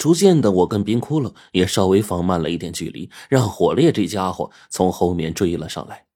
[0.00, 6.06] 逐渐的，我跟冰窟窿也稍微放慢了一点距离，让火烈这家伙从后面追了上来。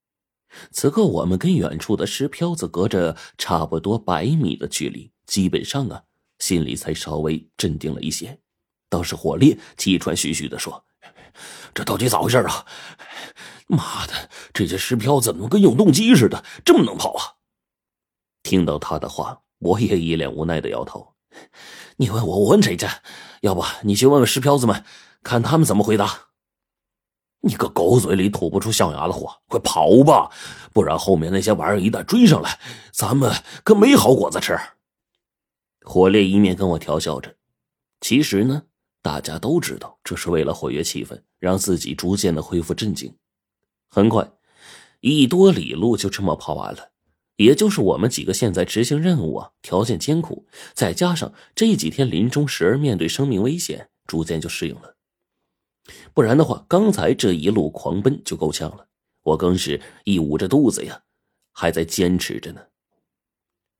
[0.70, 6.02] 此刻，我们跟远处的石漂子隔着差不多百米的距离，基本上啊，
[6.38, 8.38] 心里才稍微镇定了一些。
[8.88, 10.82] 倒是火烈气喘吁吁的说
[11.74, 12.64] ：“这到底咋回事啊？
[13.66, 17.36] 妈的，这些石漂怎么跟永动机似的，这么能跑啊？”
[18.42, 21.13] 听到他的话，我也一脸无奈的摇头。
[21.96, 22.86] 你问我，我问谁去？
[23.40, 24.84] 要不你去问问石漂子们，
[25.22, 26.28] 看他们怎么回答。
[27.40, 30.30] 你个狗嘴里吐不出象牙的货，快跑吧！
[30.72, 32.58] 不然后面那些玩意儿一旦追上来，
[32.90, 33.30] 咱们
[33.62, 34.58] 可没好果子吃。
[35.82, 37.36] 火烈一面跟我调笑着，
[38.00, 38.62] 其实呢，
[39.02, 43.14] 大家都知道这是为了活跃气氛，让自己逐渐的恢复镇静。
[43.90, 44.26] 很快，
[45.00, 46.92] 一多里路就这么跑完了。
[47.36, 54.94] 也就是我们几个现在执行任务啊，条件艰苦，再加上这几天临终时而面对生命危险，逐渐就适应了。
[56.14, 58.86] 不然的话，刚才这一路狂奔就够呛了。
[59.24, 61.02] 我更是一捂着肚子呀，
[61.52, 62.60] 还在坚持着呢。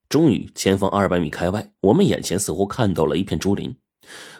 [0.09, 3.77] 终于，前方二百米开外，我们眼前似乎看到了一片竹林，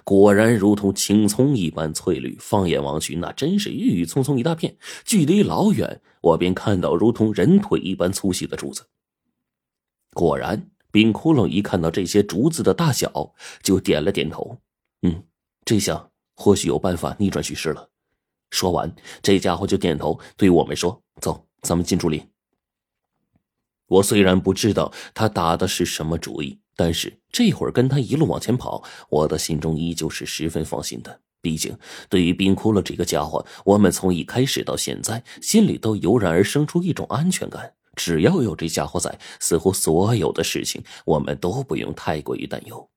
[0.03, 2.37] 果然如同青葱一般翠绿。
[2.41, 4.77] 放眼望去，那真是郁郁葱葱一大片。
[5.05, 8.85] 距离老远，我便看到如同人腿一般粗细的竹子。
[10.15, 14.57] 果然，冰窟窿一看到这些竹子的大小，就点了点头。
[15.03, 15.23] 嗯，
[15.65, 17.91] 这下或许有办法逆转局势了。
[18.51, 22.25] 说完，这家伙就点头对我们说：“走，咱们进竹林。”
[23.87, 31.21] 我虽然不知道他打的是什么主意，但是这会儿跟他一路往前跑，我的心中依旧是十分放心的。
[31.43, 31.77] 毕竟，
[32.09, 37.75] 对于冰窟窿这个家伙，我们从一开始到现在，心里都油然而生出一种安全感。
[37.95, 42.91] 只要有这家伙在，似乎所有的事情我们都不用太过于担忧。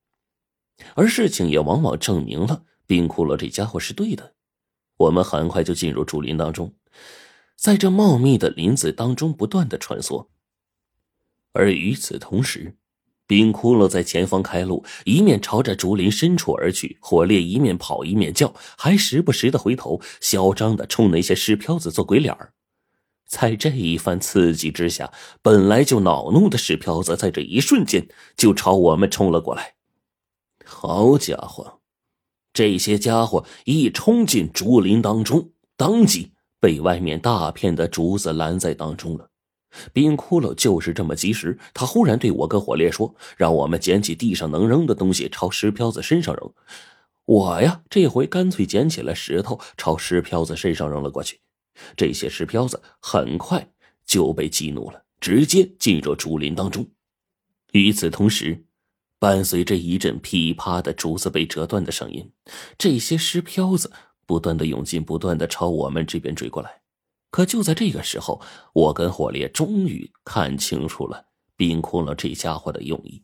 [0.93, 4.33] 而事情也往往证明了冰窟窿这家伙是对的。
[4.97, 6.73] 我们很快就进入竹林当中，
[7.55, 10.27] 在这茂密的林子当中不断的穿梭。
[11.53, 12.75] 而与此同时，
[13.25, 16.97] 冰窟窿在前方开路，一面朝着竹林深处而去。
[17.01, 22.53] 火烈一面跑一面叫，还时不时的回头，嚣张的冲那些尸漂子做鬼脸儿。
[23.27, 25.11] 在这一番刺激之下，
[25.41, 28.07] 本来就恼怒的石漂子，在这一瞬间
[28.37, 29.75] 就朝我们冲了过来。
[30.65, 31.81] 好家伙，
[32.53, 39.29] 这些家伙一冲进竹林当中，当即被外面大片的竹子拦在当中了。
[39.91, 46.53] 冰窟窿就是这么及时，他忽然对我跟火烈说：“让我们捡起地上能扔的东西，朝石漂子身上扔。”
[47.25, 51.41] 我呀，这回干脆捡起了石头，朝石漂子身上扔了过去。
[51.95, 53.69] 这些石漂子很快
[54.05, 56.87] 就被激怒了，直接进入竹林当中。
[57.73, 58.65] 与此同时，
[59.19, 62.31] 伴随着一阵噼啪的竹子被折断的声音，
[62.77, 63.91] 这些石漂子
[64.25, 66.81] 不断的涌进，不断的朝我们这边追过来。
[67.29, 68.41] 可就在这个时候，
[68.73, 73.23] 我跟火烈终于看清楚了冰窟窿这家伙的用意。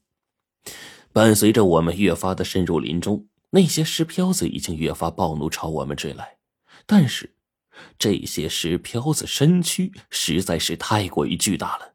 [1.14, 6.38] 伴随着我们越发的深入林中，那些石漂子已经越发暴怒，朝我们追来。
[6.86, 7.36] 但是。
[7.98, 11.94] 这些石漂子身躯实在是太过于巨大了，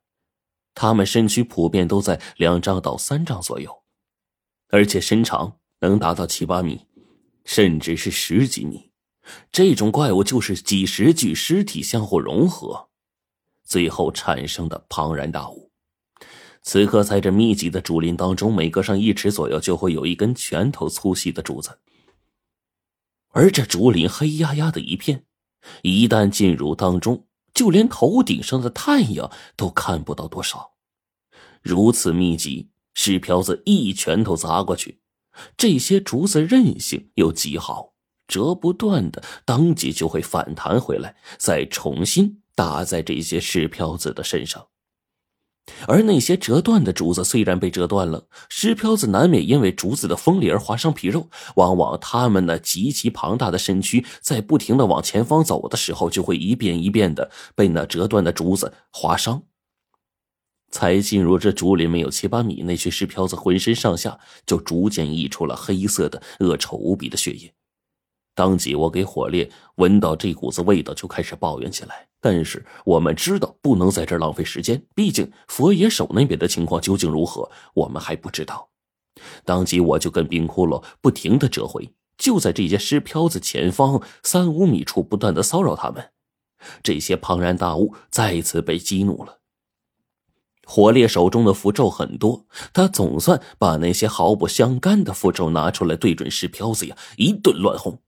[0.75, 3.83] 他们身躯普遍都在两丈到三丈左右，
[4.69, 6.87] 而且身长能达到七八米，
[7.45, 8.91] 甚至是十几米。
[9.53, 12.89] 这种怪物就是几十具尸体相互融合，
[13.63, 15.71] 最后产生的庞然大物。
[16.63, 21.79] 此刻，在这密集的竹林当中，每隔上一尺左右就会有一根拳头粗细的竹子，
[23.29, 25.25] 而这竹林黑压压的一片。
[25.83, 30.73] 一旦进入当中，就连头顶上的太阳都看不到多少。
[31.63, 35.01] 如此密集，石瓢子一拳头砸过去，
[35.57, 37.95] 这些竹子韧性又极好，
[38.27, 44.69] 折不断的，当即就会反弹回来，再重新打在这些石瓢子的身上。
[45.87, 51.29] 而那些折断的竹子虽然被折断了，石漂子难免因为竹子的锋利而划伤皮肉。
[51.57, 59.43] 往往他们那极其庞大的身躯在不停的往前方走的时候，就会一遍一遍的被那折断的竹子划伤。
[60.71, 67.55] 才进入这竹林没有七八米，那群尸漂子浑身上下就逐渐溢出了黑色的、恶臭无比的血液。
[68.35, 72.08] 当即，我给火烈闻到这股子味道，就开始抱怨起来。
[72.21, 78.69] 但是我们知道不能在这儿浪费时间，毕竟佛爷手那边的情况究竟如何，我们还不知道。
[79.45, 86.11] 当即我就跟冰窟窿不停的折回，就在这些尸漂子前方三五米处不断的骚扰他们。
[86.83, 89.39] 这些庞然大物再一次被激怒了。
[90.67, 98.03] 火烈手中的符咒很多，他总算把那些毫不相干的符咒拿出来，对准石漂子呀一顿乱轰。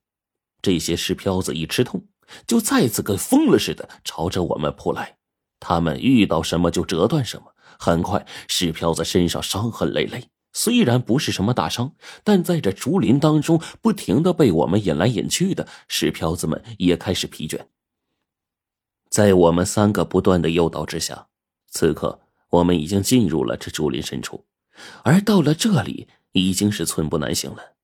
[0.60, 2.04] 这些尸漂子一吃痛，
[2.46, 5.16] 就再次跟疯了似的朝着我们扑来。
[5.58, 7.54] 他们遇到什么就折断什么。
[7.78, 11.94] 很快，石漂子身上伤痕累累，虽然不是什么大伤，
[12.24, 17.60] 但在这竹林当中不停的被我们引来引去的，石漂子们也开始疲倦。
[19.08, 21.28] 在我们三个不断的诱导之下，
[21.68, 22.20] 此刻。
[22.50, 24.44] 我们已经进入了这竹林深处，
[25.04, 27.74] 而到了这里已经是寸步难行了。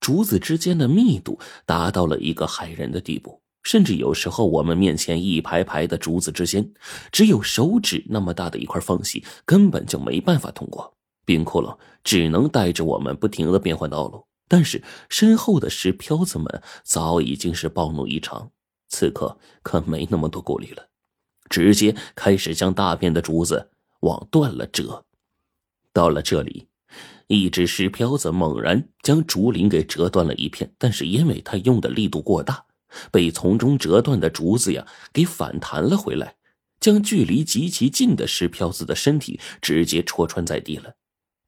[0.00, 6.72] 竹子之间的密度达到了一个骇人的地步，甚至有时候我们面前一排排的竹子之间，
[7.10, 10.94] 只有手指那么大的一块缝隙，根本就没办法通过。
[11.24, 18.48] 冰窟窿只能带着我们不停的变换道路，但是身后的石漂子们早已经是暴怒异常，
[18.88, 20.86] 此刻可没那么多顾虑了，
[21.50, 23.72] 直接开始将大片的竹子。
[24.00, 25.04] 往断了折，
[25.92, 26.68] 到了这里，
[27.26, 32.64] 一只石漂子猛然将竹林给折断了一片，但是因为他用的力度过大，
[33.10, 36.36] 被从中折断的竹子呀给反弹了回来，
[36.80, 40.94] 将距离极其近的石漂子的身体直接戳穿在地了。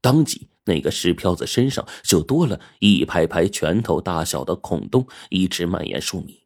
[0.00, 6.44] 当即，那个石漂子身上就多了一排排拳头大小的孔洞，一直蔓延数米。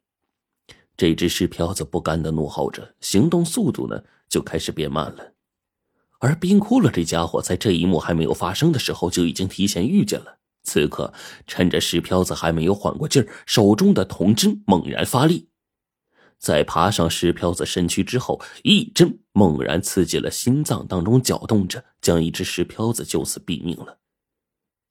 [0.97, 5.33] 这只石漂子不甘的怒吼着，行动速度呢就开始变慢了。
[6.19, 10.37] 而冰窟窿这家伙在这一幕还没有发生的时候，就已经提前遇见了。
[10.63, 11.13] 此刻，
[11.45, 15.49] 趁着石漂子还没有缓过劲儿，手中的铜针猛然发力，
[16.39, 23.99] 在爬上石漂子身躯之后，一针猛然刺进了心脏当中，搅动着，将一只石漂子就此毙命了。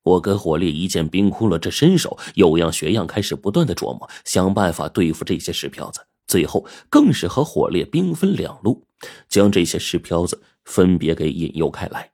[0.03, 6.01] 我跟火烈一见冰窟窿这身手，有样学样，开始不断的琢磨，想办法对付这些石漂子。
[6.27, 8.87] 最后，更是和火烈兵分两路，
[9.29, 10.43] 将这些石漂子。
[10.65, 12.13] 分别给引诱开来，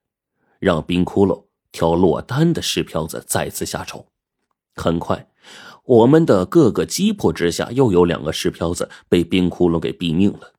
[0.58, 4.06] 让冰窟窿挑落单的石漂子再次下手。
[4.74, 5.28] 很快，
[5.84, 10.54] 我们的各个击破之下，又有两个石漂子被冰窟窿给毙命了。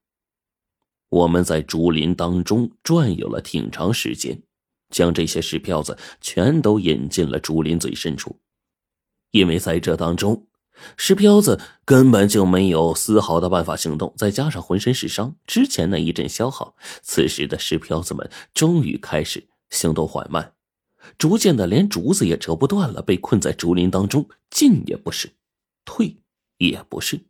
[1.10, 4.44] 我们在竹林当中转悠了挺长时间，
[4.90, 8.38] 将这些石漂子全都引进了竹林最深处，
[9.32, 10.46] 因为在这当中。
[10.96, 20.54] 石漂子根本就没有丝毫的办法行动，再加上浑身是伤，之前那一阵消耗，此时的石漂子们终于开始行动缓慢，
[21.18, 25.32] 逐渐的连竹子也折不断了，被困在竹林当中，进也不是，
[25.86, 26.18] 退
[26.58, 27.22] 也不是。